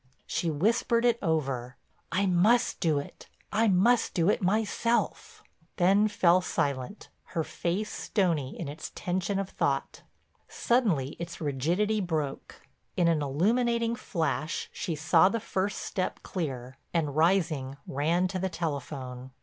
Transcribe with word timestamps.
She 0.25 0.49
whispered 0.49 1.05
it 1.05 1.19
over, 1.21 1.77
"I 2.11 2.25
must 2.25 2.79
do 2.79 2.97
it. 2.97 3.27
I 3.51 3.67
must 3.67 4.15
do 4.15 4.29
it 4.31 4.41
myself," 4.41 5.43
then 5.75 6.07
fell 6.07 6.41
silent, 6.41 7.09
her 7.37 7.43
face 7.43 7.91
stony 7.91 8.59
in 8.59 8.67
its 8.67 8.91
tension 8.95 9.37
of 9.37 9.49
thought. 9.51 10.01
Suddenly 10.49 11.09
its 11.19 11.39
rigidity 11.39 12.01
broke; 12.01 12.63
in 12.97 13.07
an 13.07 13.21
illuminating 13.21 13.95
flash 13.95 14.71
she 14.73 14.95
saw 14.95 15.29
the 15.29 15.39
first 15.39 15.77
step 15.77 16.23
clear, 16.23 16.79
and 16.95 17.15
rising 17.15 17.77
ran 17.85 18.27
to 18.29 18.39
the 18.39 18.49
telephone. 18.49 19.29